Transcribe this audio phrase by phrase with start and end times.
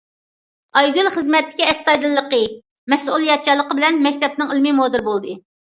[0.79, 2.41] ئايگۈل خىزمەتتىكى ئەستايىدىللىقى،
[2.95, 5.41] مەسئۇلىيەتچانلىقى بىلەن مەكتەپنىڭ ئىلمىي مۇدىرى بولدى.